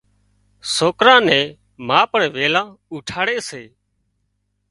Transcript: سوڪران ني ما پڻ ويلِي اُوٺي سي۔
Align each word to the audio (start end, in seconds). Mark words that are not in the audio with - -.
سوڪران 0.75 1.21
ني 1.29 1.41
ما 1.87 1.99
پڻ 2.11 2.21
ويلِي 2.35 2.63
اُوٺي 2.91 3.37
سي۔ 3.49 3.63